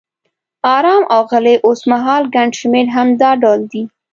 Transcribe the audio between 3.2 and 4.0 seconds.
دا ډول دي.